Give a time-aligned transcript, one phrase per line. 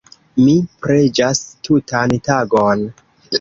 [0.45, 0.53] Mi
[0.85, 2.83] preĝas tutan tagon.